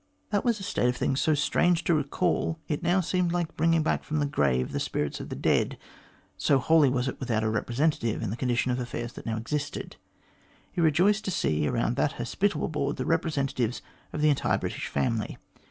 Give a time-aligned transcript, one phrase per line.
[0.31, 3.55] That was a state of things so strange that to recall it now seemed like
[3.55, 5.77] bringing back from the grave the spirits of the dead,
[6.39, 9.97] so wholly was it without a representative in the condition of affairs which now existed.
[10.71, 15.37] He rejoiced to see around that hospitable board the representatives of the entire British family.